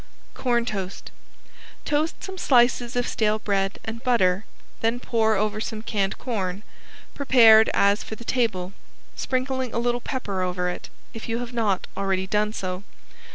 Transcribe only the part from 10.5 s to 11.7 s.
it. If you have